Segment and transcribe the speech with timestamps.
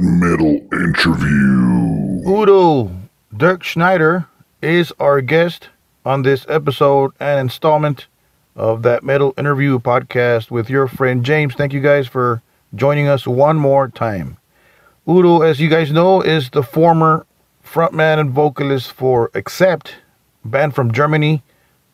[0.00, 2.22] metal interview.
[2.26, 2.90] Udo
[3.34, 4.26] Dirkschneider
[4.62, 5.68] is our guest
[6.04, 8.06] on this episode and installment
[8.56, 11.54] of that metal interview podcast with your friend James.
[11.54, 12.42] Thank you guys for
[12.74, 14.38] joining us one more time.
[15.08, 17.26] Udo, as you guys know, is the former
[17.64, 19.96] frontman and vocalist for Accept,
[20.44, 21.42] band from Germany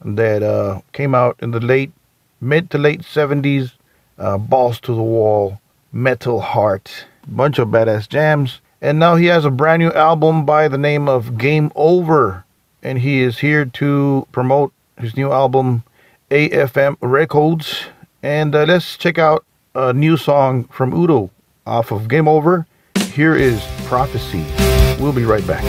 [0.05, 1.93] that uh, came out in the late,
[2.41, 3.73] mid to late 70s,
[4.19, 5.61] uh, balls to the wall,
[5.93, 8.61] metal heart, bunch of badass jams.
[8.81, 12.45] And now he has a brand new album by the name of Game Over.
[12.83, 15.83] And he is here to promote his new album,
[16.31, 17.87] AFM Records.
[18.23, 19.45] And uh, let's check out
[19.75, 21.31] a new song from Udo
[21.67, 22.67] off of Game Over.
[23.13, 24.45] Here is Prophecy.
[25.01, 25.65] We'll be right back.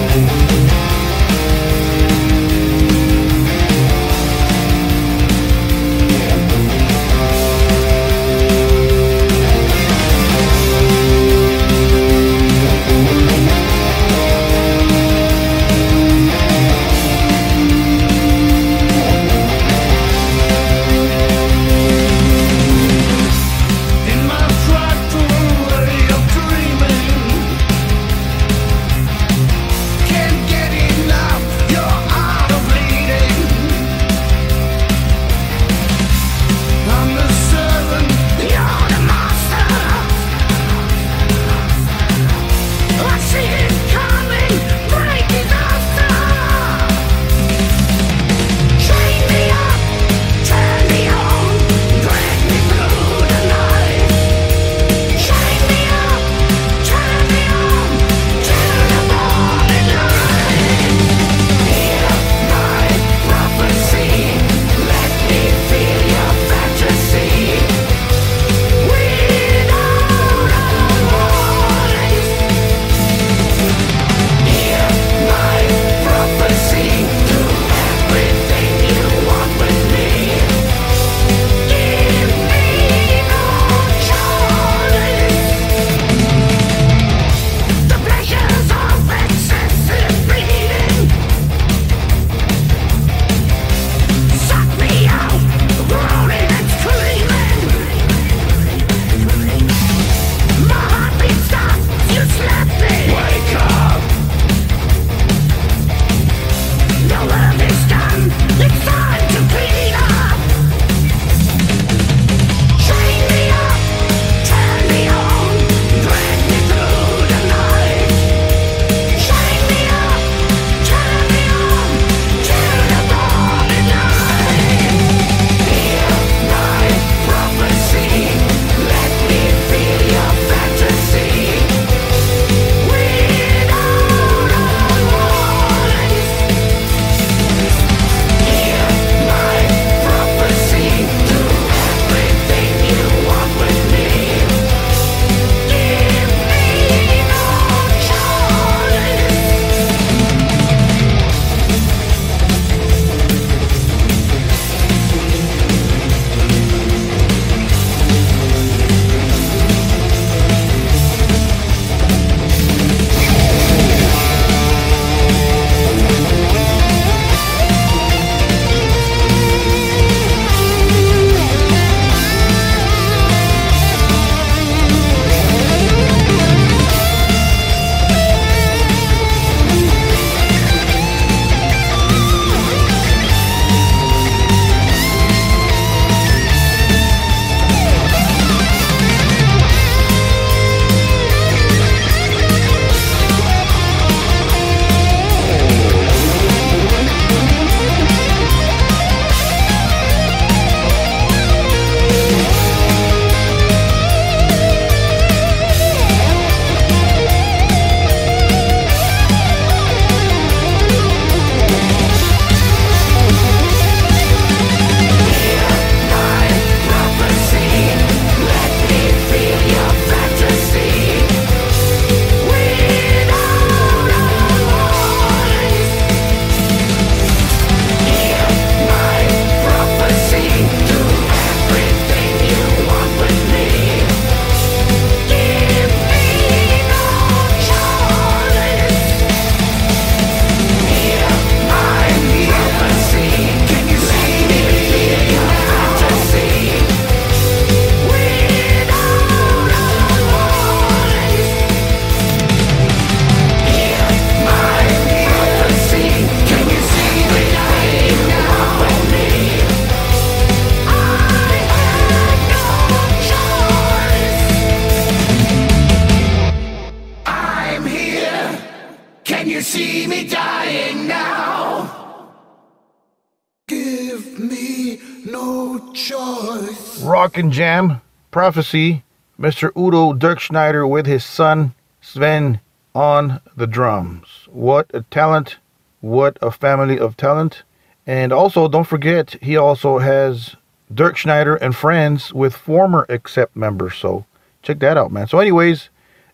[277.35, 278.01] And Jam,
[278.31, 279.03] Prophecy,
[279.39, 279.71] Mr.
[279.77, 282.59] Udo Dirkschneider with his son Sven
[282.95, 284.47] on the drums.
[284.49, 285.57] What a talent,
[286.01, 287.63] what a family of talent.
[288.05, 290.55] And also, don't forget, he also has
[290.93, 293.97] Dirkschneider and friends with former Accept members.
[293.97, 294.25] So
[294.63, 295.27] check that out, man.
[295.27, 295.89] So, anyways,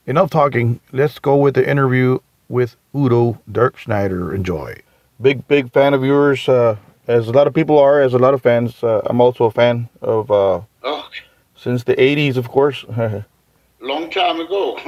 [0.06, 0.80] enough talking.
[0.92, 2.20] Let's go with the interview
[2.50, 4.34] with Udo Dirkschneider.
[4.34, 4.82] Enjoy.
[5.22, 8.34] Big, big fan of yours, uh, as a lot of people are, as a lot
[8.34, 8.84] of fans.
[8.84, 11.10] Uh, I'm also a fan of uh, Oh,
[11.56, 12.86] since the 80s, of course.
[13.82, 14.80] long time ago.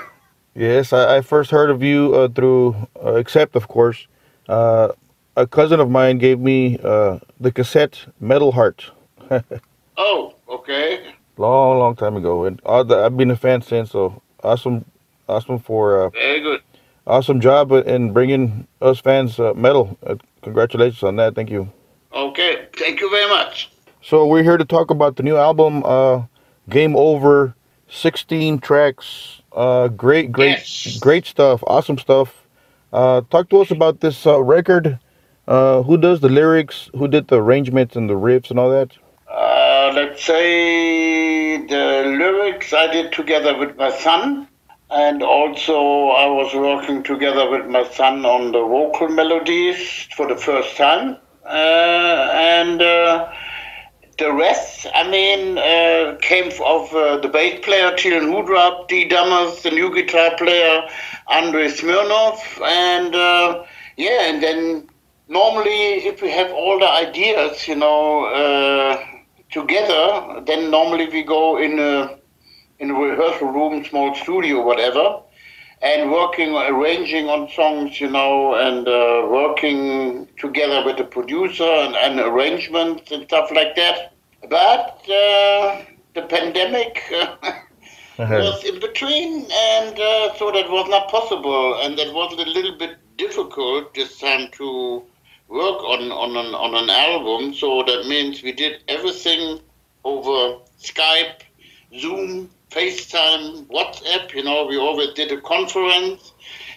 [0.54, 4.06] yes, I, I first heard of you uh, through uh, Accept, of course.
[4.48, 4.88] Uh,
[5.36, 8.90] a cousin of mine gave me uh, the cassette Metal Heart.
[9.96, 11.12] oh, okay.
[11.38, 13.90] long, long time ago, and I've been a fan since.
[13.90, 14.84] So awesome,
[15.28, 16.60] awesome for uh, Very good.
[17.06, 19.96] awesome job in bringing us fans uh, metal.
[20.06, 21.34] Uh, congratulations on that.
[21.34, 21.72] Thank you.
[22.14, 22.68] Okay.
[22.76, 23.71] Thank you very much.
[24.02, 26.22] So we're here to talk about the new album, uh,
[26.68, 27.54] Game Over.
[27.94, 29.42] 16 tracks.
[29.54, 30.98] Uh, great, great, Yes.
[30.98, 31.62] great stuff.
[31.66, 32.46] Awesome stuff.
[32.90, 34.98] Uh, talk to us about this uh, record.
[35.46, 36.88] Uh, who does the lyrics?
[36.94, 38.92] Who did the arrangements and the riffs and all that?
[39.30, 44.48] Uh, let's say the lyrics I did together with my son,
[44.90, 50.36] and also I was working together with my son on the vocal melodies for the
[50.36, 51.18] first time.
[51.44, 53.30] Uh, and uh,
[54.18, 59.62] the rest, I mean, uh, came of uh, the bass player Tilen Hudrap, Dee Dammers,
[59.62, 60.82] the new guitar player
[61.30, 63.64] Andrei Smirnov, and uh,
[63.96, 64.88] yeah, and then
[65.28, 69.04] normally if we have all the ideas, you know, uh,
[69.50, 72.18] together, then normally we go in a
[72.78, 75.20] in a rehearsal room, small studio, whatever,
[75.82, 81.96] and working, arranging on songs, you know, and uh, working together with the producer and,
[81.96, 84.12] and arrangements and stuff like that.
[84.48, 85.82] But uh,
[86.14, 87.02] the pandemic
[88.18, 92.78] was in between, and uh, so that was not possible, and that was a little
[92.78, 95.02] bit difficult this time to
[95.48, 97.54] work on on an, on an album.
[97.54, 99.60] So that means we did everything
[100.04, 101.42] over Skype,
[101.98, 104.32] Zoom, FaceTime, WhatsApp.
[104.34, 106.32] You know, we always did a conference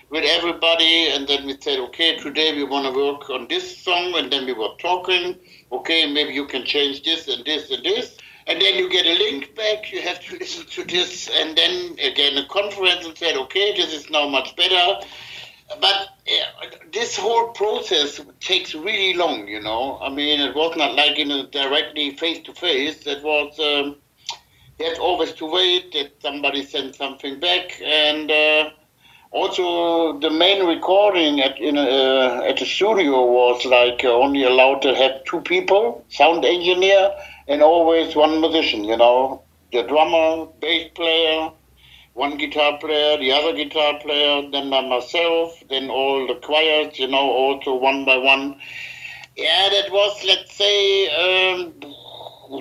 [0.10, 4.14] with everybody, and then we said, okay, today we want to work on this song,
[4.16, 5.40] and then we were talking.
[5.72, 8.18] Okay, maybe you can change this and this and this.
[8.48, 11.98] And then you get a link back, you have to listen to this, and then
[12.00, 15.06] again a conference and said, okay, this is now much better.
[15.82, 19.98] But uh, this whole process takes really long, you know.
[20.00, 23.08] I mean, it was not like in a directly face to face.
[23.08, 24.05] It was um, you
[24.80, 28.70] had always to wait that somebody sent something back, and uh,
[29.32, 34.82] also the main recording at in uh, at the studio was like uh, only allowed
[34.82, 37.12] to have two people, sound engineer,
[37.48, 38.84] and always one musician.
[38.84, 41.52] You know, the drummer, bass player,
[42.14, 47.00] one guitar player, the other guitar player, then by myself, then all the choirs.
[47.00, 48.60] You know, also one by one.
[49.38, 51.74] Yeah, that was let's say um,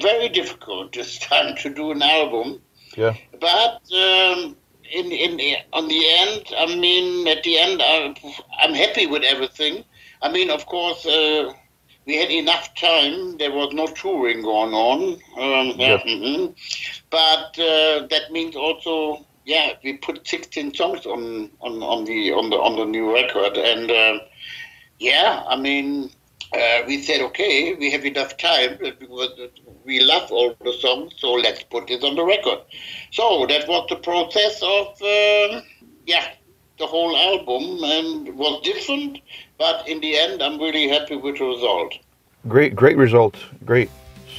[0.00, 2.60] very difficult this time to do an album.
[2.96, 3.14] Yeah.
[3.40, 4.56] But um,
[4.90, 8.14] in in on the end, I mean, at the end, I,
[8.60, 9.84] I'm happy with everything.
[10.22, 11.52] I mean, of course, uh,
[12.06, 13.36] we had enough time.
[13.38, 15.00] There was no touring going on.
[15.38, 15.98] Um, Yeah.
[15.98, 16.54] mhm.
[17.10, 22.50] But uh, that means also, yeah, we put 16 songs on, on, on the on
[22.50, 24.18] the on the new record, and uh,
[24.98, 26.10] yeah, I mean,
[26.52, 29.30] uh, we said, okay, we have enough time because
[29.84, 32.58] we love all the songs, so let's put it on the record.
[33.12, 35.62] So that was the process of, um
[36.06, 36.26] yeah,
[36.78, 39.18] the whole album, and was different,
[39.58, 41.94] but in the end, I'm really happy with the result.
[42.46, 43.36] Great, great result.
[43.64, 43.90] Great.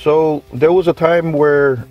[0.04, 1.86] So there was a time where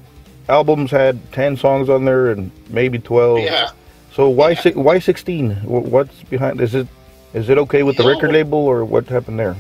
[0.48, 3.40] albums had 10 songs on there and maybe 12.
[3.40, 3.70] Yeah.
[4.12, 5.50] So why si- why 16?
[5.64, 6.60] What's behind?
[6.60, 6.86] Is it
[7.32, 8.10] is it okay with the No.
[8.10, 9.56] record label or what happened there?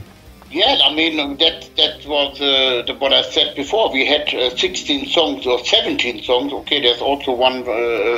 [0.54, 3.92] Yeah, I mean that that was uh, the, what I said before.
[3.92, 6.52] We had uh, 16 songs or 17 songs.
[6.52, 7.72] Okay, there's also one uh,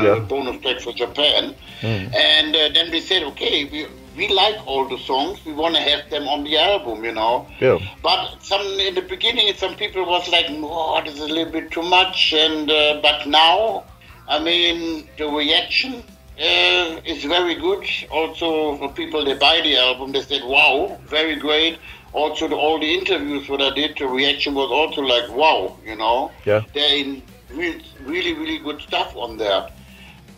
[0.07, 0.19] Yeah.
[0.29, 3.87] bonus track for Japan, and uh, then we said, okay, we
[4.19, 5.41] we like all the songs.
[5.47, 7.47] We want to have them on the album, you know.
[7.61, 7.79] Yeah.
[8.03, 11.71] But some in the beginning, some people was like, "Oh, this is a little bit
[11.71, 13.85] too much," and uh, but now,
[14.29, 16.03] I mean, the reaction
[16.39, 17.85] uh, is very good.
[18.11, 21.79] Also, for people they buy the album, they said, "Wow, very great."
[22.17, 25.97] Also, the, all the interviews what I did, the reaction was also like, "Wow," you
[25.97, 26.31] know.
[26.47, 26.63] Yeah.
[26.73, 29.69] They're in really, really, really good stuff on there.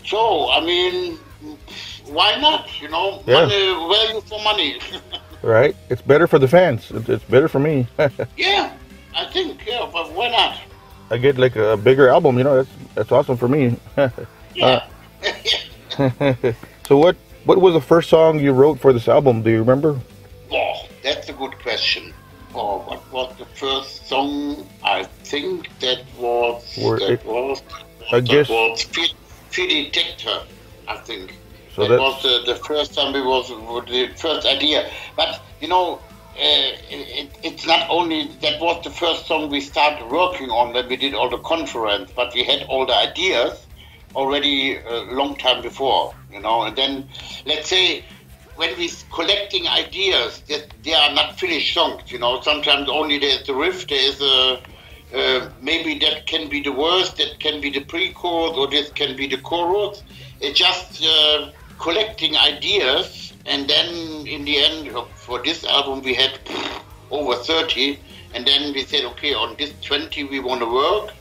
[0.04, 1.18] So, I mean,
[2.06, 2.66] why not?
[2.82, 3.47] You know, Yeah.
[3.47, 3.62] money,
[3.94, 4.70] value for money.
[5.40, 5.76] Right?
[5.88, 6.90] It's better for the fans.
[6.90, 7.87] It's better for me.
[8.37, 8.73] yeah,
[9.14, 9.64] I think.
[9.64, 10.58] Yeah, but why not?
[11.12, 12.38] I get like a bigger album.
[12.38, 13.76] You know, that's that's awesome for me.
[14.54, 14.82] Yeah.
[15.99, 16.35] Uh,
[16.88, 19.42] so what what was the first song you wrote for this album?
[19.42, 20.00] Do you remember?
[21.02, 22.12] That's a good question.
[22.55, 24.67] Oh, what was the first song?
[24.83, 27.62] I think that was Were that it- was
[28.11, 29.09] I that guess- was Fear,
[29.50, 30.43] Fear Detector.
[30.87, 31.35] I think.
[31.75, 34.90] So that that- was the, the first time it was the first idea.
[35.17, 36.00] But you know,
[36.37, 40.88] uh, it, it's not only that was the first song we started working on when
[40.88, 43.67] we did all the conference, but we had all the ideas
[44.17, 46.14] already a long time before.
[46.33, 47.09] You know, and then
[47.45, 48.05] let's say
[48.58, 50.42] when we are collecting ideas,
[50.82, 52.10] they are not finished songs.
[52.10, 54.60] You know, sometimes only there's the riff, there is a
[55.14, 59.16] uh, maybe that can be the worst, that can be the pre-chorus, or this can
[59.16, 60.02] be the chorus.
[60.40, 66.38] It's just uh, collecting ideas, and then in the end, for this album, we had
[67.10, 67.98] over 30,
[68.34, 71.14] and then we said, okay, on this 20 we want to work,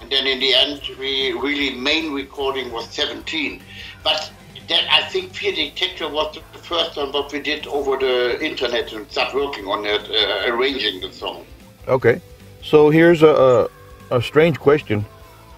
[0.00, 3.62] and then in the end, we really main recording was 17.
[4.02, 4.32] But
[4.68, 8.92] then I think Fear Detector was the first one what we did over the internet
[8.92, 11.44] and start working on it, uh, arranging the song.
[11.86, 12.20] Okay.
[12.62, 13.68] So here's a, a
[14.10, 15.04] a strange question.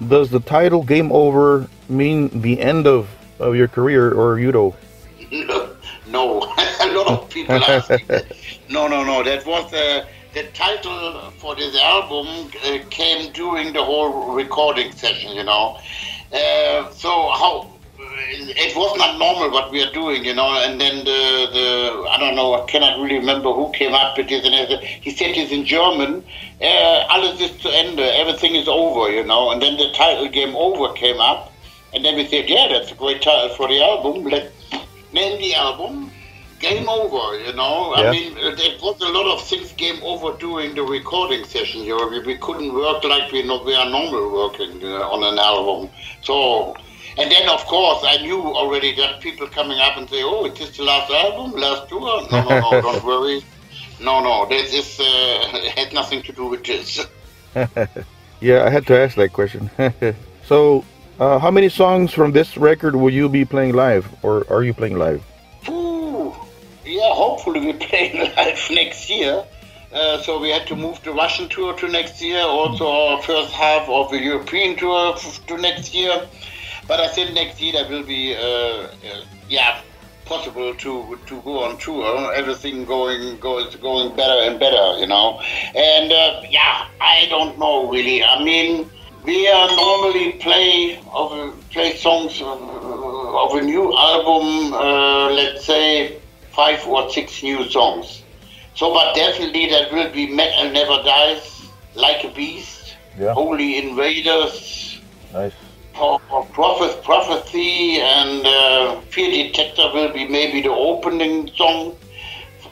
[0.09, 4.75] Does the title "Game Over" mean the end of of your career, or you know?
[6.07, 6.43] no,
[6.81, 8.33] a lot of people ask me that.
[8.69, 9.23] No, no, no.
[9.23, 15.33] That was uh, the title for this album uh, came during the whole recording session,
[15.33, 15.79] you know.
[16.33, 20.51] Uh, so how it was not normal what we are doing, you know.
[20.65, 24.29] And then the the I don't know, I cannot really remember who came up with
[24.29, 24.45] this.
[24.45, 26.25] And he said this in German.
[26.61, 28.03] Uh, alles ist zu Ende.
[28.17, 29.51] Everything is over, you know.
[29.51, 31.53] And then the title "Game Over" came up.
[31.93, 34.25] And then we said, yeah, that's a great title for the album.
[34.25, 34.53] Let's
[35.13, 36.13] name the album
[36.61, 37.95] Game Over, you know.
[37.97, 38.09] Yeah.
[38.09, 41.83] I mean, there was a lot of things game over during the recording session.
[41.83, 45.25] You know, we, we couldn't work like we, know, we are normal working uh, on
[45.25, 45.91] an album.
[46.23, 46.77] So,
[47.21, 50.61] and then of course, I knew already that people coming up and say, oh, it
[50.61, 52.27] is the last album, last tour?
[52.31, 53.45] No, no, no, don't worry.
[54.01, 57.07] No, no, this is, uh, had nothing to do with this.
[58.41, 59.71] Yeah, I had to ask that question.
[60.47, 60.83] so,
[61.19, 64.73] uh, how many songs from this record will you be playing live, or are you
[64.73, 65.23] playing live?
[65.69, 66.35] Ooh,
[66.83, 69.45] yeah, hopefully we play live next year.
[69.93, 73.53] Uh, so we had to move the Russian tour to next year, also our first
[73.53, 76.27] half of the European tour f- to next year.
[76.91, 78.89] But I think next year there will be, uh, uh,
[79.49, 79.81] yeah,
[80.25, 82.35] possible to to go on tour.
[82.35, 85.39] Everything going goes going better and better, you know.
[85.77, 88.25] And uh, yeah, I don't know really.
[88.25, 88.91] I mean,
[89.23, 94.75] we normally play of play songs of, of a new album.
[94.75, 96.19] Uh, let's say
[96.51, 98.25] five or six new songs.
[98.75, 103.35] So, but definitely that will be Metal Never Dies, Like a Beast, Yeah.
[103.35, 104.99] Holy Invaders,
[105.33, 105.70] Nice.
[105.95, 111.97] For prophet, prophecy and uh, fear detector will be maybe the opening song.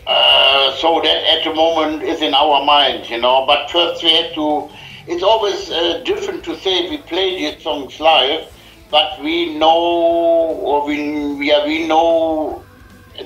[0.07, 3.45] Uh, so that at the moment is in our mind you know.
[3.47, 4.71] But first we have to
[5.07, 8.47] it's always uh, different to say we play these songs live
[8.91, 12.65] but we know or we are, we know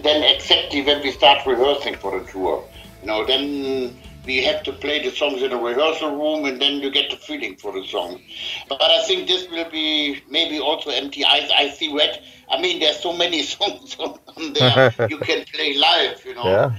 [0.03, 2.65] then exactly when we start rehearsing for the tour.
[3.03, 6.81] You know then we have to play the songs in a rehearsal room and then
[6.81, 8.21] you get the feeling for the song
[8.69, 11.51] but I think this will be maybe also empty eyes.
[11.57, 12.23] I see red.
[12.51, 14.19] I mean, there's so many songs on,
[14.53, 16.45] there you can play live, you know.
[16.45, 16.73] Yeah.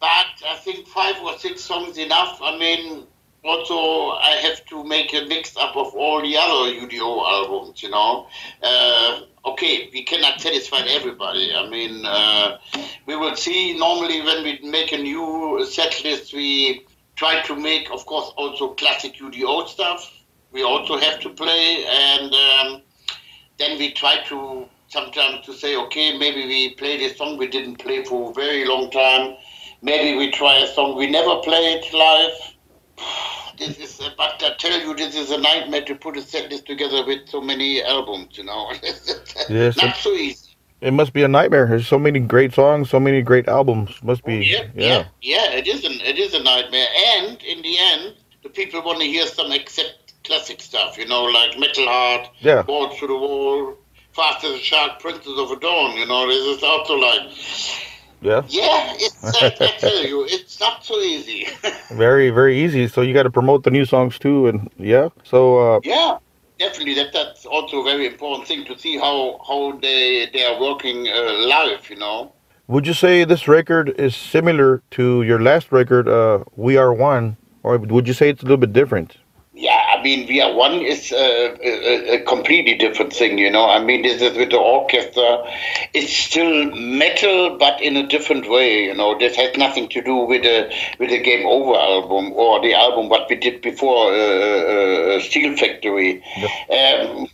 [0.00, 2.40] But I think five or six songs enough.
[2.42, 3.06] I mean,
[3.46, 7.90] also I have to make a mix up of all the other UDO albums, you
[7.90, 8.26] know.
[8.62, 11.54] Uh, okay, we cannot satisfy everybody.
[11.54, 12.58] I mean, uh,
[13.06, 13.78] we will see.
[13.78, 18.74] Normally, when we make a new set list, we try to make, of course, also
[18.74, 20.12] classic UDO stuff.
[20.52, 22.82] We also have to play, and um,
[23.58, 27.76] then we try to sometimes to say, okay, maybe we play this song we didn't
[27.76, 29.36] play for a very long time.
[29.82, 32.55] Maybe we try a song we never played live.
[33.58, 36.66] This is, but I tell you, this is a nightmare to put a set list
[36.66, 38.36] together with so many albums.
[38.36, 38.70] You know,
[39.48, 40.56] Yes, not so easy.
[40.82, 41.66] It must be a nightmare.
[41.66, 43.90] There's so many great songs, so many great albums.
[44.02, 44.44] Must be.
[44.44, 45.52] Yeah, yeah, yeah.
[45.52, 46.86] It is an it is a nightmare.
[47.16, 50.98] And in the end, the people want to hear some Accept classic stuff.
[50.98, 52.62] You know, like Metal Heart, Yeah.
[52.62, 53.74] Balls to the Wall,
[54.12, 55.96] Fast as a Shark, Princess of a Dawn.
[55.96, 57.22] You know, this is also like,
[58.26, 58.42] Yeah.
[58.48, 61.46] yeah, it's like, I tell you, it's not so easy.
[61.92, 62.88] Very, very easy.
[62.88, 65.08] So you got to promote the new songs too, and yeah.
[65.22, 66.18] So uh, yeah.
[66.58, 70.60] definitely that that's also a very important thing to see how how they they are
[70.60, 71.88] working uh, live.
[71.88, 72.32] You know.
[72.66, 77.36] Would you say this record is similar to your last record, uh, We Are One,
[77.62, 79.18] or would you say it's a little bit different?
[79.54, 83.68] Yeah, I mean, We Are One is uh, a, a completely different thing, you know.
[83.68, 85.42] I mean, this is with the orchestra.
[85.94, 89.18] It's still metal, but in a different way, you know.
[89.18, 93.08] This has nothing to do with the with the Game Over album or the album
[93.08, 96.22] what we did before, uh, uh, Steel Factory.
[96.70, 97.28] Um,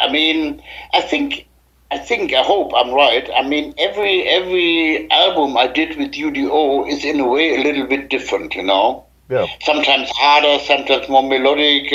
[0.00, 1.46] I mean, I think
[1.90, 3.28] I think I hope I'm right.
[3.34, 7.86] I mean, every every album I did with UDO is in a way a little
[7.86, 9.05] bit different, you know.
[9.28, 9.46] Yeah.
[9.62, 11.88] Sometimes harder, sometimes more melodic.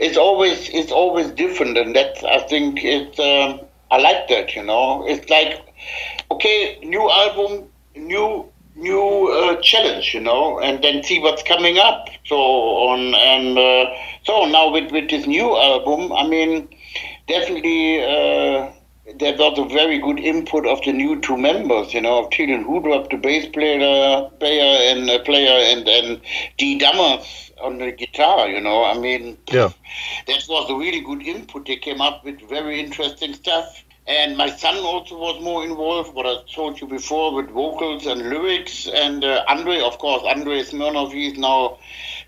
[0.00, 3.60] It's always it's always different, and that I think it's um,
[3.90, 5.06] I like that, you know.
[5.06, 5.60] It's like
[6.30, 8.46] okay, new album, new
[8.76, 12.08] new uh, challenge, you know, and then see what's coming up.
[12.26, 13.90] So on and uh,
[14.24, 16.68] so now with with this new album, I mean
[17.28, 18.70] definitely uh,
[19.18, 22.64] there was a very good input of the new two members, you know, of Tilen
[22.64, 26.20] Hudrap, the bass player, player and uh, player, and and
[26.58, 28.48] Dee Dammers on the guitar.
[28.48, 29.70] You know, I mean, Yeah.
[30.26, 31.66] that was a really good input.
[31.66, 33.84] They came up with very interesting stuff.
[34.06, 38.28] And my son also was more involved, what I told you before, with vocals and
[38.28, 38.88] lyrics.
[38.88, 41.78] And uh, Andre, of course, Andre Smirnov, he's now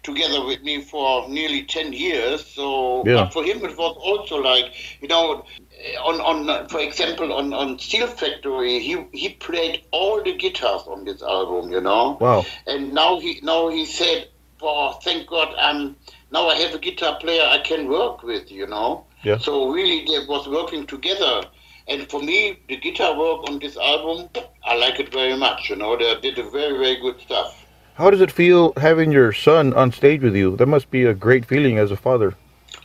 [0.03, 2.45] together with me for nearly 10 years.
[2.47, 3.25] So Yeah.
[3.25, 4.67] but for him, it was also like,
[5.01, 5.45] you know,
[5.83, 10.83] Eh, on, on for example, on, on Steel Factory, he, he played all the guitars
[10.87, 12.45] on this album, you know Wow.
[12.66, 14.29] and now he now he said,
[14.61, 15.97] "Oh, thank God, I'm
[16.31, 19.07] now I have a guitar player I can work with." You know.
[19.25, 19.38] Yeah.
[19.38, 21.42] So really, they was working together,
[21.88, 24.29] and for me, the guitar work on this album,
[24.64, 25.71] I like it very much.
[25.71, 27.59] You know, they did a very very good stuff.
[27.95, 30.57] How does it feel having your son on stage with you?
[30.57, 32.35] That must be a great feeling as a father.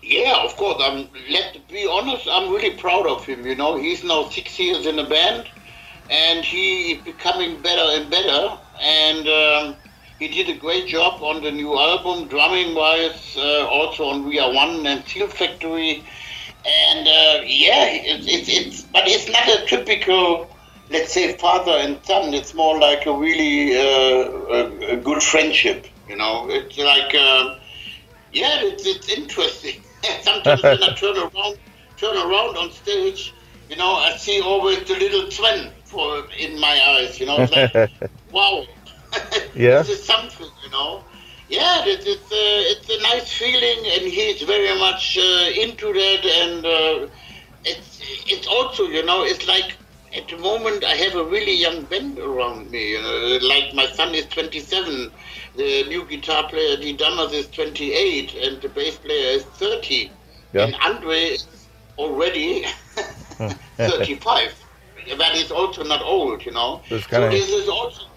[0.07, 0.77] Yeah, of course.
[0.79, 1.09] I'm.
[1.29, 2.27] Let's be honest.
[2.29, 3.45] I'm really proud of him.
[3.45, 5.49] You know, he's now six years in the band,
[6.09, 8.57] and he is becoming better and better.
[8.81, 9.75] And um,
[10.17, 13.35] he did a great job on the new album, drumming wise.
[13.35, 16.05] Uh, also on We Are One and Steel Factory.
[16.65, 20.49] And uh, yeah, it's, it's it's but it's not a typical.
[20.89, 22.33] Let's say father and son.
[22.33, 25.85] It's more like a really uh, a, a good friendship.
[26.07, 27.13] You know, it's like.
[27.13, 27.59] Uh,
[28.33, 29.81] yeah, it's, it's interesting.
[30.21, 31.57] Sometimes when I turn around,
[31.97, 33.33] turn around on stage,
[33.69, 37.19] you know, I see always the little twin for in my eyes.
[37.19, 37.71] You know, it's like,
[38.31, 38.65] wow,
[39.53, 39.83] Yeah.
[39.83, 40.47] this is something.
[40.63, 41.03] You know,
[41.47, 46.25] yeah, it's it's, uh, it's a nice feeling, and he's very much uh, into that,
[46.25, 47.07] and uh,
[47.63, 49.77] it's it's also, you know, it's like.
[50.15, 52.91] At the moment, I have a really young band around me.
[52.91, 55.11] You know, like my son is 27,
[55.57, 60.11] the new guitar player Dee Dammers is 28, and the bass player is 30.
[60.53, 60.65] Yeah.
[60.65, 61.47] And Andre is
[61.97, 62.65] already
[63.77, 64.63] 35.
[65.17, 66.81] But he's also not old, you know.
[66.89, 68.07] So this is also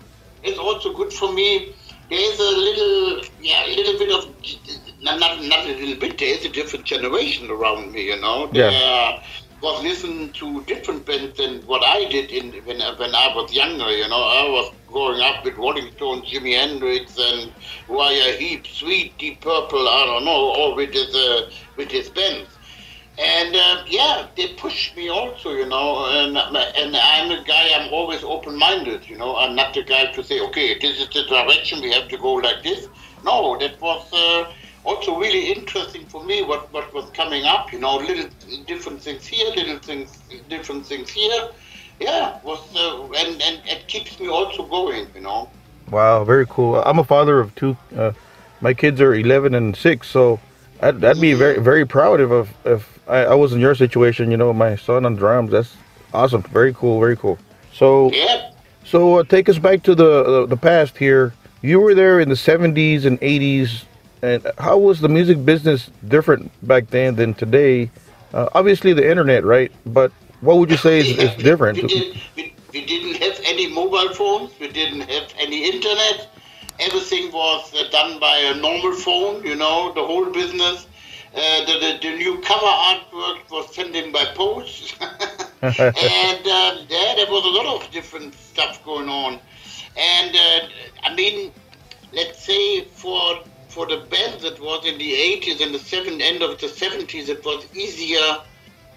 [0.43, 1.75] it's also good for me.
[2.09, 4.35] There's a little, yeah, a little bit of,
[5.01, 8.51] not, not, not a little bit, there's a different generation around me, you know.
[8.53, 8.71] Yeah.
[8.71, 13.53] They, was listening to different bands than what I did in when, when I was
[13.53, 14.23] younger, you know.
[14.23, 17.55] I was growing up with Rolling Stones, Jimi Hendrix, and
[17.89, 22.59] Uriah Heep, Sweet, Deep Purple, I don't know, all with his, uh, with his bands.
[23.19, 26.07] And uh, yeah, they pushed me also, you know.
[26.07, 27.69] And and I'm a guy.
[27.75, 29.37] I'm always open-minded, you know.
[29.37, 32.35] I'm not the guy to say, okay, this is the direction we have to go
[32.35, 32.89] like this.
[33.23, 34.53] No, that was uh,
[34.85, 36.43] also really interesting for me.
[36.43, 38.29] What what was coming up, you know, little
[38.67, 41.49] different things here, little things, different things here.
[42.01, 45.51] Yeah, was uh, and and it keeps me also going, you know.
[45.91, 46.77] Wow, very cool.
[46.83, 47.77] I'm a father of two.
[47.97, 48.13] Uh,
[48.61, 50.39] my kids are 11 and 6, so
[50.83, 54.37] I'd, I'd be very, very proud if, if, I, I was in your situation, you
[54.37, 55.51] know, my son on drums.
[55.51, 55.75] That's
[56.15, 56.43] awesome.
[56.43, 57.39] Very cool, very cool.
[57.73, 58.51] So, Yeah.
[58.85, 61.33] so uh, take us back to the, the the past here.
[61.63, 63.85] You were there in the 70s and 80s,
[64.23, 67.91] and how was the music business different back then than today?
[68.33, 69.73] Uh, obviously, the internet, right?
[69.87, 71.83] But what would you say is, is different?
[71.83, 74.53] We, did, we, we didn't have any mobile phones.
[74.61, 76.29] We didn't have any internet.
[76.79, 79.45] Everything was uh, done by a normal phone.
[79.45, 80.87] You know, the whole business.
[81.33, 84.97] Uh, the, the, the new cover artwork was sent in by post.
[85.63, 89.39] and um, yeah, there was a lot of different stuff going on.
[89.97, 90.69] And uh,
[91.05, 91.53] I mean,
[92.13, 96.43] let's say for for the band that was in the 80s and the seven, end
[96.43, 98.29] of the 70s, it was easier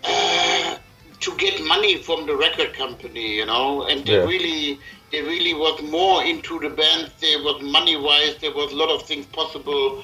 [0.03, 0.77] uh,
[1.19, 4.25] to get money from the record company, you know, and they Yeah.
[4.33, 4.79] really
[5.11, 7.11] they really was more into the band.
[7.21, 10.03] There was money wise, there was a lot of things possible,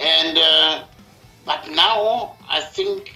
[0.00, 0.84] and uh,
[1.44, 3.12] but now I think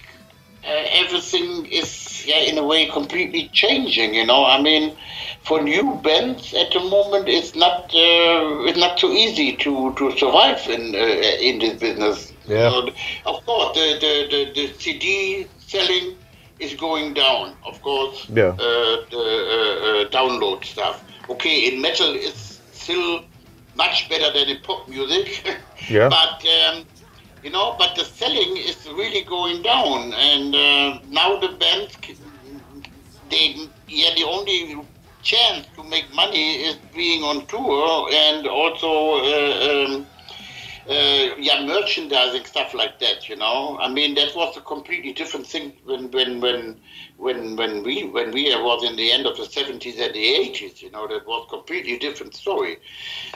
[0.63, 4.13] everything is, yeah, in a way, completely changing.
[4.13, 4.95] You know, I mean,
[5.43, 10.17] for new bands at the moment, it's not uh, it's not so easy to, to
[10.17, 10.97] survive in uh,
[11.41, 12.33] in this business.
[12.47, 12.69] Yeah.
[12.69, 12.89] Know,
[13.25, 16.15] of course, the, the, the, the CD selling
[16.59, 17.55] is going down.
[17.65, 18.49] Of course, Yeah.
[18.49, 18.55] uh,
[19.09, 21.03] the uh, uh, download stuff.
[21.29, 23.23] Okay, in metal, it's still
[23.75, 25.43] much better than in pop music.
[25.89, 26.09] Yeah.
[26.09, 26.85] but um,
[27.43, 31.97] you know, but the selling is really going down, and uh, now the bands,
[33.29, 33.55] they
[33.87, 34.85] yeah, the only
[35.23, 39.23] chance to make money is being on tour and also.
[39.23, 40.07] Uh, um,
[40.89, 43.29] uh, yeah, merchandising stuff like that.
[43.29, 46.79] You know, I mean, that was a completely different thing when when when
[47.17, 50.81] when when we when we was in the end of the seventies and the eighties.
[50.81, 52.77] You know, that was completely different story,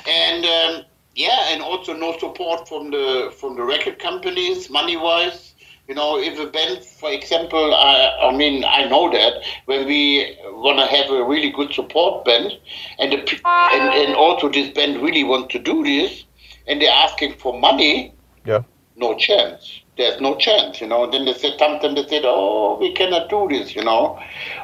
[0.08, 5.54] and um, yeah, and also no support from the from the record companies, money wise.
[5.88, 9.34] You know, if a band, for example, I, I mean, I know that
[9.66, 12.54] when we want to have a really good support band,
[12.98, 16.24] and, the, and and also this band really wants to do this,
[16.68, 18.14] and they're asking for money,
[18.46, 18.64] Yeah.
[18.96, 19.82] no chance.
[19.96, 21.10] There's no chance, you know.
[21.10, 21.94] Then they said something.
[21.96, 24.20] They said, "Oh, we cannot do this," you know,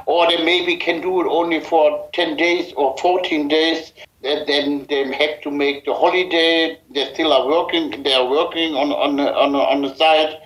[0.07, 3.93] or they maybe can do it only for ten days or fourteen days.
[4.21, 6.79] Then then they have to make the holiday.
[6.93, 8.03] They still are working.
[8.03, 10.37] They are working on on the, on on the side.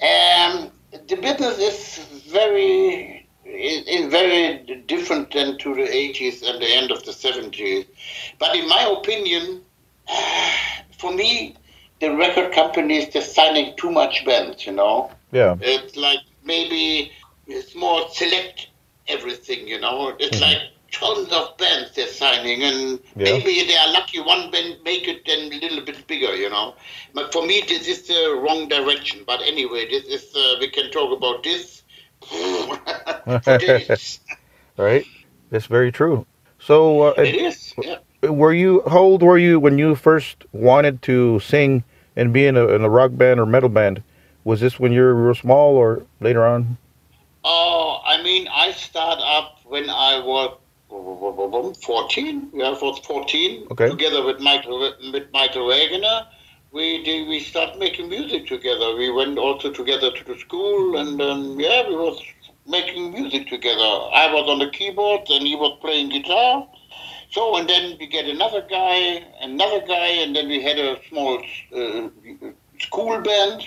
[0.00, 0.70] And
[1.08, 1.58] the business
[1.98, 7.12] is very is, is very different than to the 80s and the end of the
[7.12, 7.86] 70s.
[8.38, 9.62] But in my opinion,
[10.98, 11.56] for me,
[12.00, 14.66] the record companies they're signing too much bands.
[14.66, 15.56] You know, Yeah.
[15.60, 17.12] it's like maybe
[17.46, 18.68] it's more select
[19.08, 19.66] everything.
[19.66, 20.44] You know, it's mm-hmm.
[20.44, 23.32] like tons of bands they're signing, and Yeah.
[23.32, 26.34] maybe they are lucky one band make it then a little bit bigger.
[26.34, 26.74] You know,
[27.14, 29.24] but for me this is the wrong direction.
[29.26, 31.82] But anyway, this is uh, we can talk about this.
[34.78, 35.04] Right.
[35.50, 36.26] That's very true.
[36.58, 37.74] So, uh, it is.
[37.82, 37.98] Yeah.
[38.30, 41.84] were you how old were you when you first wanted to sing
[42.16, 44.02] and be in a, in a rock band or metal band?
[44.44, 46.78] Was this when you were small or later on?
[47.44, 50.56] Oh, I mean, I start up when I was
[51.02, 52.50] 14.
[52.54, 53.66] Yeah, I 14.
[53.70, 53.88] Okay.
[53.88, 54.78] Together with Michael
[55.12, 56.26] with Michael Wagener,
[56.72, 58.96] we did, we start making music together.
[58.96, 62.20] We went also together to the school, and um, yeah, we was
[62.66, 63.80] making music together.
[63.80, 66.66] I was on the keyboard, and he was playing guitar.
[67.30, 71.42] So, and then we get another guy, another guy, and then we had a small
[71.74, 72.08] uh,
[72.78, 73.64] school band.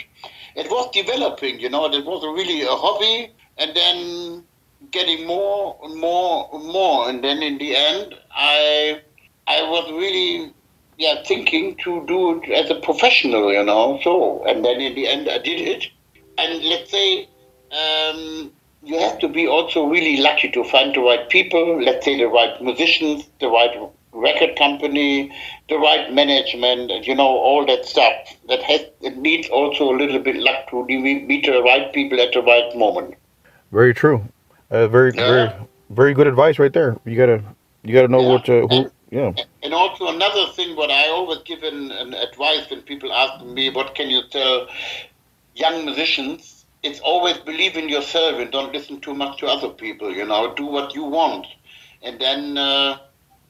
[0.56, 4.44] It was developing, you know, it was really a hobby, and then
[4.92, 7.10] getting more and more and more.
[7.10, 9.02] And then in the end, I
[9.48, 10.54] I was really
[10.98, 14.00] yeah thinking to do it as a professional, you know.
[14.04, 15.88] So, and then in the end, I did it.
[16.38, 17.30] And let's say
[17.72, 18.52] um,
[18.84, 21.84] you have to be also really lucky to find the right people.
[21.84, 23.76] Let's say the right musicians, the right
[24.12, 25.32] record company,
[25.70, 28.14] the right management, and you know all that stuff.
[28.48, 32.34] That has it needs also a little bit luck to meet the right people at
[32.34, 33.16] the right moment.
[33.72, 34.24] Very true.
[34.72, 35.26] Uh, very Yeah.
[35.28, 35.52] very
[35.92, 36.98] very good advice right there.
[37.06, 37.44] You gotta
[37.84, 38.32] you gotta know Yeah.
[38.34, 42.70] what to who yeah And also another thing, what I always give an, an advice
[42.70, 44.68] when people ask me, what can you tell
[45.56, 46.66] young musicians?
[46.84, 50.12] It's always believe in yourself and don't listen too much to other people.
[50.14, 51.48] You know, do what you want,
[52.04, 52.98] and then uh,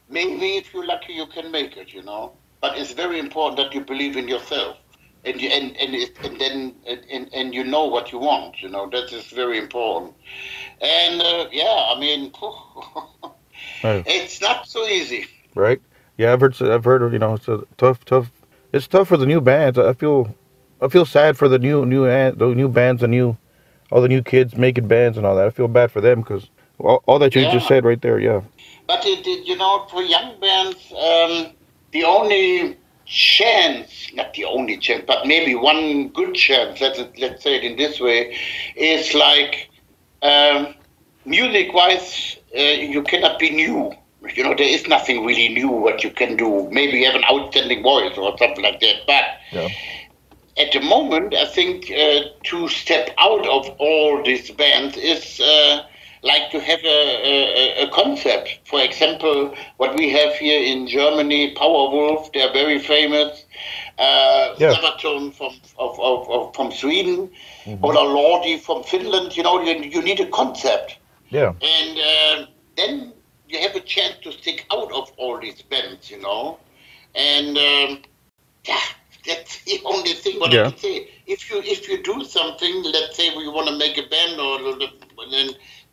[0.10, 1.93] maybe if you're lucky, you can make it.
[1.93, 4.78] You know, but it's very important that you believe in yourself.
[5.26, 8.70] And, you, and and it, and then and, and you know what you want, you
[8.70, 10.14] know that is very important.
[10.82, 12.32] And uh, yeah, I mean,
[13.84, 14.04] Right.
[14.06, 15.26] it's not so easy.
[15.56, 15.82] right
[16.18, 18.32] yeah I've heard I've heard you know it's a tough tough
[18.74, 19.78] it's tough for the new bands.
[19.78, 20.36] I feel
[20.82, 23.38] I feel sad for the new new the new bands the new
[23.92, 25.48] all the new kids making bands and all that.
[25.48, 28.42] I feel bad for them because all, all that you just said right there yeah
[28.88, 31.54] But it, it, you know, for young bands, um,
[31.92, 37.56] the only chance, not the only chance, but maybe one good chance, let's, let's say
[37.56, 38.36] it in this way,
[38.76, 39.70] is like
[40.22, 40.74] um,
[41.26, 43.91] music wise, uh, you cannot be new.
[44.36, 46.68] You know, there is nothing really new what you can do.
[46.72, 48.96] Maybe you have an outstanding voice or something like that.
[49.08, 49.70] But Yeah.
[50.58, 55.84] at the moment, I think uh, to step out of all these bands is uh,
[56.26, 57.00] like to have a,
[57.34, 58.60] a, a concept.
[58.66, 63.46] For example, what we have here in Germany, Powerwolf, they're very famous.
[64.00, 64.74] Uh, Yeah.
[64.74, 67.30] Sabaton from of, of, of, from Sweden,
[67.84, 69.38] Ola Lordi from Finland.
[69.38, 70.98] You know, you, you need a concept
[71.30, 72.46] yeah and uh,
[72.78, 73.14] then
[73.48, 76.60] you have a chance to stick out of all these bands, you know.
[77.16, 78.02] And um,
[78.66, 78.80] yeah,
[79.26, 80.68] that's the only thing what Yeah.
[80.68, 81.10] I can say.
[81.28, 84.60] If you if you do something, let's say we want to make a band or
[85.32, 85.50] then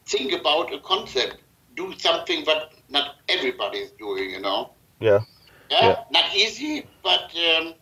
[0.07, 1.37] think about a concept.
[1.77, 4.73] Do something what not everybody is doing, you know.
[5.01, 5.21] Yeah.
[5.71, 5.97] Yeah, Yeah.
[6.11, 7.75] not easy, but um,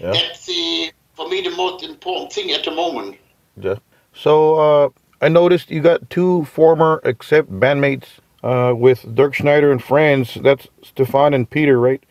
[0.00, 0.12] Yeah.
[0.12, 3.16] that's the for me the most important thing at the moment.
[3.56, 3.76] Yeah.
[4.12, 4.88] So uh,
[5.20, 8.06] I noticed you got two former Accept bandmates
[8.42, 10.34] uh, with Dirkschneider and friends.
[10.42, 12.02] That's Stefan and Peter, right?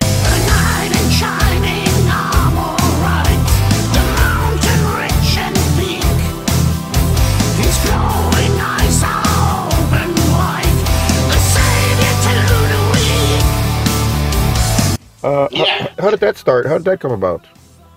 [15.23, 15.65] Uh, Yeah.
[15.65, 16.65] how, how did that start?
[16.65, 17.45] How did that come about?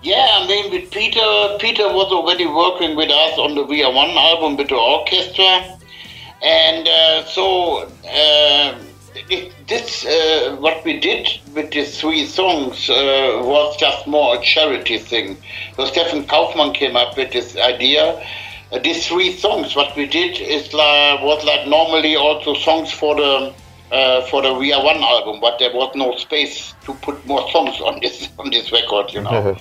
[0.02, 3.92] Yeah, I mean, with Peter, Peter was already working with us on the We Are
[3.92, 5.78] One album with the orchestra,
[6.42, 8.74] and uh, so uh,
[9.30, 14.42] it, this uh, what we did with these three songs uh, was just more a
[14.42, 15.36] charity thing.
[15.76, 18.20] So Stefan Kaufmann came up with this idea.
[18.72, 23.14] Uh, these three songs, what we did is like, was like normally also songs for
[23.14, 23.54] the
[23.92, 27.48] uh, for the We Are One album, but there was no space to put more
[27.50, 29.56] songs on this on this record, you know.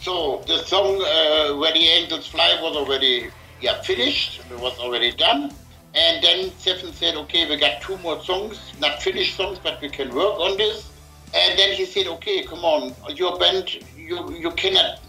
[0.00, 4.40] So the song uh, "Where the Angels Fly" was already yeah finished.
[4.50, 5.52] It was already done.
[5.94, 9.88] And then Stefan said, "Okay, we got two more songs, not finished songs, but we
[9.90, 10.90] can work on this."
[11.34, 15.00] And then he said, "Okay, come on, your band, you you cannot."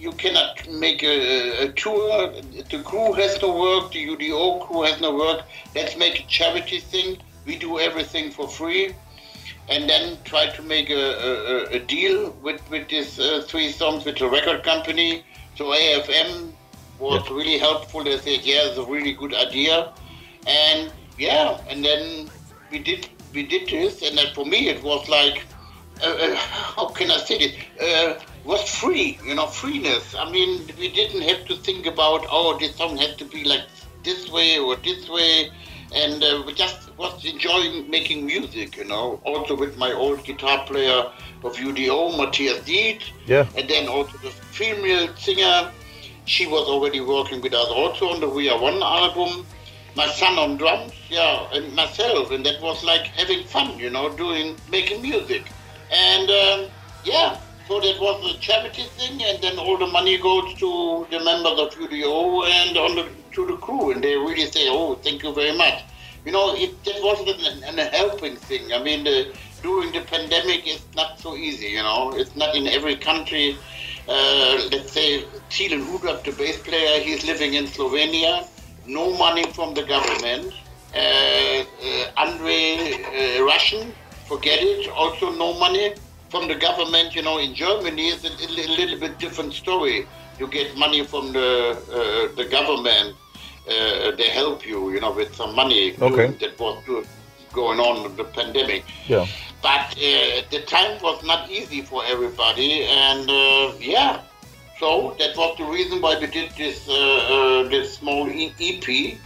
[0.00, 2.32] You cannot make a, a tour.
[2.70, 3.92] The crew has no work.
[3.92, 5.44] The UDO crew has no work.
[5.74, 7.18] Let's make a charity thing.
[7.46, 8.94] We do everything for free
[9.68, 14.04] and then try to make a, a, a deal with with these uh, three songs
[14.04, 15.24] with the record company.
[15.56, 16.52] So AFM
[16.98, 18.04] was really helpful.
[18.04, 19.92] They said, "Yeah, it's a really good idea,"
[20.46, 22.28] and yeah, and then
[22.70, 25.44] we did we did this, and then for me it was like,
[26.02, 27.54] uh, uh, how can I say this?
[27.80, 30.14] Uh, was free, you know, freeness.
[30.14, 33.64] I mean, we didn't have to think about, oh, this song has to be like
[34.02, 35.50] this way or this way
[35.94, 39.20] and uh, we just was enjoying making music, you know.
[39.24, 40.98] Also with my old guitar player
[41.42, 43.46] of UDO, Matthias Dieth, Yeah.
[43.56, 45.70] and then also the female singer.
[46.26, 49.46] She was already working with us also on the We Are One album.
[49.96, 54.08] My son on drums, yeah, and myself, and that was like having fun, you know,
[54.24, 55.50] doing making music,
[55.90, 56.58] and um,
[57.04, 57.38] yeah.
[57.66, 61.58] So that was a charity thing, and then all the money goes to the members
[61.64, 65.32] of UDO and on the, to the crew, and they really say, "Oh, thank you
[65.34, 65.82] very much."
[66.24, 68.72] You know, it just wasn't an, an, helping thing.
[68.72, 71.68] I mean, the, during the pandemic, it's not so easy.
[71.68, 73.56] You know, it's not in every country.
[74.08, 78.46] Uh, let's say Tilen Hudrap, the bass player, he's living in Slovenia.
[78.86, 80.52] No money from the government.
[80.94, 81.64] Uh, uh,
[82.16, 83.92] Andre uh, Russian,
[84.26, 84.90] forget it.
[84.90, 85.94] Also, no money
[86.28, 87.14] from the government.
[87.14, 90.06] You know, in Germany, it's a, a little bit different story.
[90.38, 93.16] You get money from the uh, the government.
[93.70, 95.94] Uh, they help you, you know, with some money.
[96.00, 96.26] Okay.
[96.40, 96.82] That was
[97.52, 98.84] going on with the pandemic.
[99.06, 99.26] Yeah.
[99.62, 104.20] But uh, the time was not easy for everybody, and uh, yeah,
[104.78, 109.18] so that was the reason why we did this uh, uh, this small EP.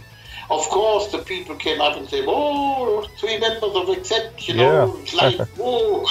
[0.51, 4.85] Of course, the people came up and said, "Oh, three members of Accept," you know,
[4.85, 5.01] Yeah.
[5.01, 6.05] it's like, "Oh,"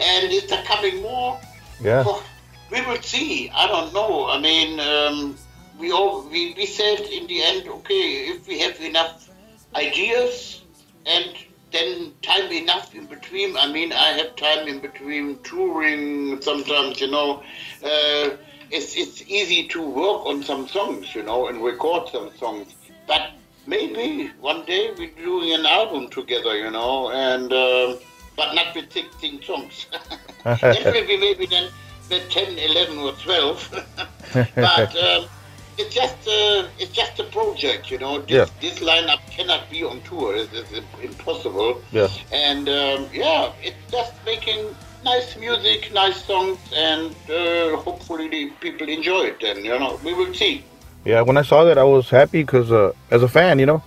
[0.00, 1.38] and is there coming more?
[1.80, 2.04] Yeah.
[2.04, 2.22] Well,
[2.72, 3.50] we will see.
[3.54, 4.28] I don't know.
[4.30, 5.36] I mean, um,
[5.78, 9.30] we all we, we said in the end, okay, if we have enough
[9.74, 10.62] ideas
[11.06, 11.36] and
[11.72, 13.56] then time enough in between.
[13.56, 16.40] I mean, I have time in between touring.
[16.40, 17.42] Sometimes, you know,
[17.84, 18.30] uh,
[18.70, 22.74] it's it's easy to work on some songs, you know, and record some songs.
[23.06, 23.32] But
[23.66, 27.96] maybe one day we're doing an album together, you know, and uh,
[28.36, 29.86] but not with 16 songs.
[30.44, 31.70] Definitely maybe then
[32.08, 33.84] with 10, 11 or 12.
[34.54, 35.26] but um,
[35.78, 38.20] it's just uh, it's just a project, you know.
[38.20, 38.46] This, Yeah.
[38.60, 41.80] this lineup cannot be on tour; it's, it's impossible.
[41.92, 42.08] Yeah.
[42.32, 48.88] And um, yeah, it's just making nice music, nice songs, and uh, hopefully the people
[48.88, 49.42] enjoy it.
[49.42, 50.64] And you know, we will see.
[51.04, 53.82] Yeah, when I saw that, I was happy because uh, as a fan, you know,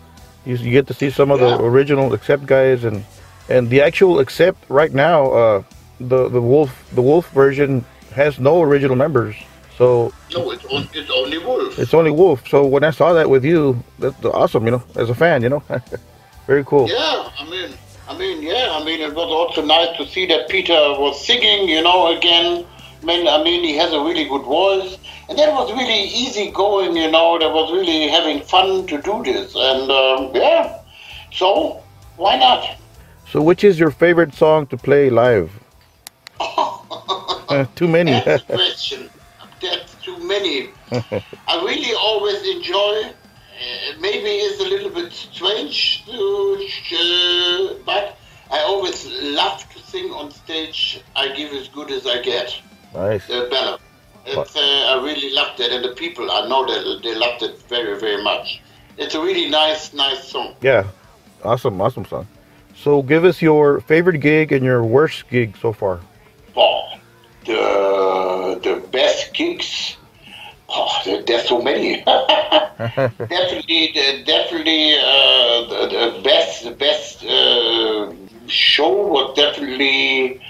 [0.46, 3.04] you, you get to see some of the original Accept guys and
[3.50, 5.64] and the actual Accept right now, uh,
[6.00, 7.84] the the Wolf the Wolf version
[8.16, 9.36] has no original members,
[9.82, 11.80] so No, it's, on, it's only Wolf.
[11.80, 12.48] it's only Wolf.
[12.48, 15.50] So when I saw that with you, that's awesome, you know, as a fan, you
[15.50, 15.64] know,
[16.48, 16.88] very cool.
[16.88, 17.72] Yeah, I mean,
[18.08, 21.68] I mean, yeah, I mean, it was also nice to see that Peter was singing,
[21.68, 22.64] you know, again.
[23.02, 26.52] I mean, I mean, he has a really good voice, and that was really easy
[26.52, 27.40] going, you know.
[27.40, 30.78] That was really having fun to do this, and um, yeah,
[31.32, 31.82] so
[32.18, 32.78] why not?
[33.32, 35.50] So which is your favorite song to play live?
[37.76, 38.12] Too many.
[38.12, 39.10] That's question.
[40.32, 40.70] Many.
[40.92, 42.96] I really always enjoy.
[43.04, 48.18] Uh, maybe it's a little bit strange, to, uh, but
[48.50, 49.06] I always
[49.40, 51.02] love to sing on stage.
[51.18, 52.48] I give as good as I get.
[52.94, 53.28] nice.
[53.28, 53.82] The ballad.
[54.26, 57.62] It's, uh, I really loved it, and the people I know that they loved it
[57.64, 58.62] very, very much.
[58.98, 60.56] It's a really nice, nice song.
[60.62, 60.86] Yeah.
[61.44, 62.26] Awesome, awesome song.
[62.76, 66.00] So give us your favorite gig and your worst gig so far.
[66.56, 66.84] Oh,
[67.46, 69.98] the the best gigs.
[70.74, 72.02] Oh, there, there's so many.
[72.06, 73.92] definitely,
[74.26, 78.14] definitely uh, the, the best, the best uh,
[78.48, 80.42] show was definitely.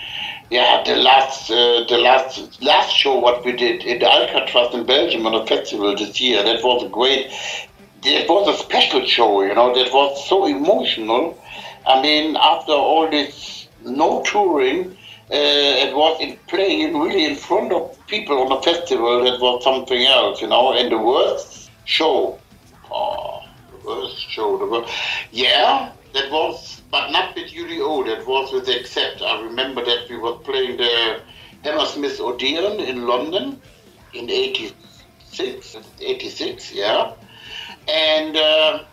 [0.52, 5.26] Yeah, the last, uh, the last, last show what we did in Alcatraz in Belgium
[5.26, 6.44] on a festival this year.
[6.44, 7.32] That was a great.
[8.04, 9.74] It was a special show, you know.
[9.74, 11.42] That was so emotional.
[11.88, 14.98] I mean, after all this no touring,
[15.34, 19.24] it was in playing really in front of people on a festival.
[19.24, 20.74] That was something else, you know.
[20.74, 22.40] And the worst show,
[22.92, 24.94] oh, the worst show, the worst.
[25.32, 28.06] Yeah, that was, but not with UDO.
[28.08, 29.22] That was with the Accept.
[29.22, 31.22] I remember that we were playing the
[31.64, 33.62] Hammersmith Odeon in London
[34.14, 37.14] in '86, '86, yeah,
[37.88, 38.84] and uh,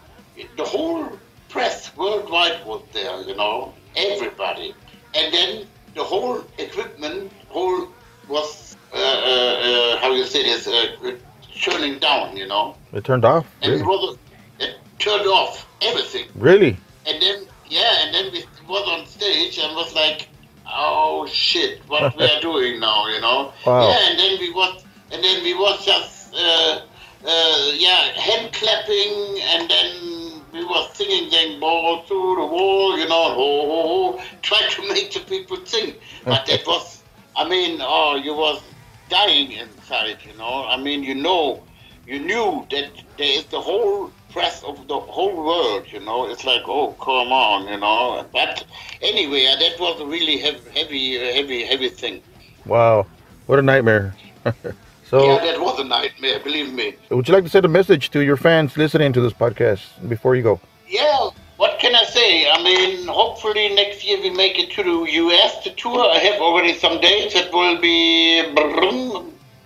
[0.56, 1.08] the whole
[1.48, 4.74] press worldwide was there, you know, everybody.
[5.14, 5.66] And then
[5.98, 7.88] the whole equipment, whole
[8.28, 11.12] was, uh, uh, uh, how you say this, uh,
[11.60, 12.76] turning down, you know.
[12.92, 13.44] It turned off.
[13.62, 13.86] And it Really?
[13.86, 14.18] was,
[14.60, 16.26] it turned off everything.
[16.36, 16.76] Really?
[17.06, 20.28] And then, yeah, and then we was on stage and was like,
[20.70, 23.52] oh shit, what we are doing now, you know?
[23.66, 23.88] Wow.
[23.88, 26.80] Yeah, and then we was, and then we was just, uh,
[27.26, 33.08] uh, yeah, hand clapping, and then we were singing then Balls to the Wall, you
[33.08, 33.82] know, ho ho
[34.16, 35.94] ho, try to make the people sing.
[36.24, 37.02] But that was,
[37.36, 38.62] I mean, oh, you was
[39.08, 40.64] dying inside, you know.
[40.66, 41.62] I mean, you know,
[42.06, 46.28] you knew that there is the whole press of the whole world, you know.
[46.30, 48.26] It's like, oh, come on, you know.
[48.32, 48.64] But
[49.02, 52.22] anyway, uh, that was a really heavy, heavy, uh, heavy, heavy thing.
[52.66, 53.06] Wow.
[53.46, 54.14] What a nightmare.
[55.08, 56.94] so Yeah, that was a nightmare, believe me.
[57.10, 60.36] would you like to send a message to your fans listening to this podcast before
[60.36, 60.60] you go?
[60.86, 62.48] Yeah, what can I say?
[62.50, 66.00] I mean, hopefully next year we make it to the US to tour.
[66.10, 67.34] I have already some dates.
[67.34, 68.42] It will be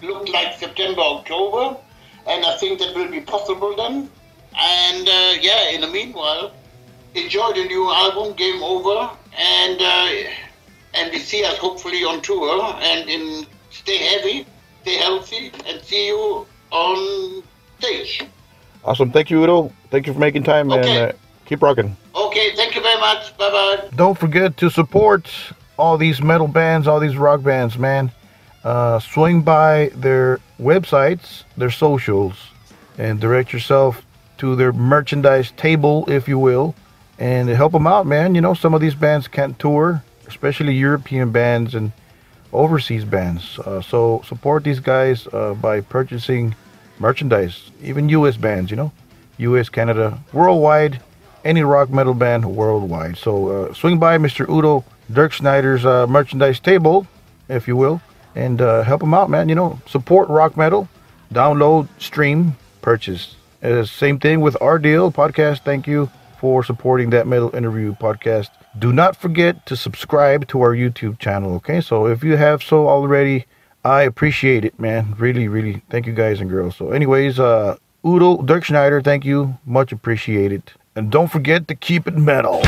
[0.03, 1.77] look like September, October,
[2.27, 4.09] and I think that will be possible then.
[4.59, 6.53] And uh, yeah, in the meanwhile,
[7.15, 10.09] enjoy the new album, Game Over, and uh,
[10.95, 12.75] and we see us hopefully on tour.
[12.81, 14.47] And in stay heavy,
[14.83, 17.43] stay healthy, and see you on
[17.79, 18.25] stage.
[18.85, 19.11] Awesome.
[19.13, 19.73] Thank you, Udo.
[19.91, 21.03] Thank you for making time Okay.
[21.07, 21.17] and uh,
[21.47, 21.97] keep rocking.
[22.15, 23.37] Okay, thank you very much.
[23.39, 23.89] Bye bye.
[23.97, 25.31] Don't forget to support
[25.79, 28.11] all these metal bands, all these rock bands, man.
[28.65, 32.35] Uh, swing by their websites, their socials,
[32.99, 34.05] and direct yourself
[34.39, 36.75] to their merchandise table, if you will,
[37.19, 38.35] and help them out, man.
[38.35, 41.93] You know, some of these bands can't tour, especially European bands and
[42.53, 43.59] overseas bands.
[43.59, 46.55] Uh, so support these guys uh, by purchasing
[46.99, 48.37] merchandise, even U.S.
[48.37, 48.93] bands, you know,
[49.39, 51.01] U.S., Canada, worldwide,
[51.45, 53.17] any rock metal band worldwide.
[53.17, 54.49] So uh, swing by Mr.
[54.49, 57.07] Udo Dirkschneider's uh, merchandise table,
[57.49, 58.01] if you will,
[58.35, 59.49] and uh, help him out, man.
[59.49, 60.89] You know, support rock metal,
[61.33, 63.37] download, stream, purchase.
[63.63, 65.61] Uh, same thing with our deal podcast.
[65.65, 68.49] Thank you for supporting that metal interview podcast.
[68.79, 71.55] Do not forget to subscribe to our YouTube channel.
[71.57, 73.47] Okay, so if you have so already,
[73.85, 75.15] I appreciate it, man.
[75.19, 75.83] Really, really.
[75.91, 76.77] Thank you, guys and girls.
[76.77, 80.63] So, anyways, uh, Udo Dirkschneider, thank you, much appreciated.
[80.97, 82.63] And don't forget to keep it metal.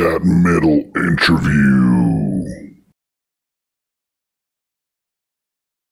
[0.00, 2.69] That metal interview.